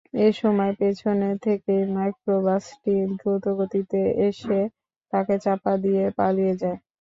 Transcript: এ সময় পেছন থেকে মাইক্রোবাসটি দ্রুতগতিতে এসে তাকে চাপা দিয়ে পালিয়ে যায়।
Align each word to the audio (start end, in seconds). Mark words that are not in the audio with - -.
এ 0.19 0.37
সময় 0.39 0.73
পেছন 0.79 1.17
থেকে 1.45 1.73
মাইক্রোবাসটি 1.95 2.91
দ্রুতগতিতে 3.13 3.99
এসে 4.27 4.59
তাকে 5.13 5.35
চাপা 5.43 5.73
দিয়ে 5.83 6.03
পালিয়ে 6.17 6.53
যায়। 6.61 6.77